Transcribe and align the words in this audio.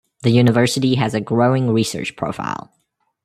The 0.23 0.31
University 0.31 0.95
has 0.95 1.13
a 1.13 1.21
growing 1.21 1.69
research 1.69 2.15
profile. 2.15 2.73